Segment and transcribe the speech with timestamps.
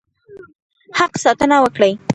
[0.99, 1.91] حق ساتنه وکړي.